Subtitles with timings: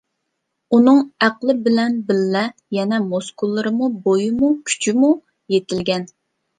[0.77, 2.43] ئۇنىڭ ئەقلى بىلەن بىللە
[2.79, 5.17] يەنە مۇسكۇللىرىمۇ، بويىمۇ، كۈچىمۇ
[5.59, 6.15] يېتىلگەن.